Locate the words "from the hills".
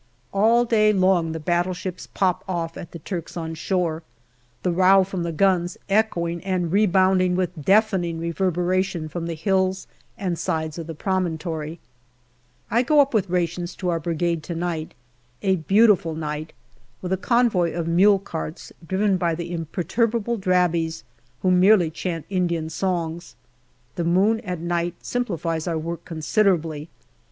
9.09-9.85